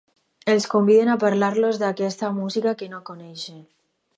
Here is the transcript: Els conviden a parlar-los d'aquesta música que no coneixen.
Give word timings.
Els 0.53 0.63
conviden 0.71 1.11
a 1.13 1.17
parlar-los 1.25 1.79
d'aquesta 1.83 2.33
música 2.39 2.77
que 2.81 2.89
no 2.95 3.03
coneixen. 3.11 3.63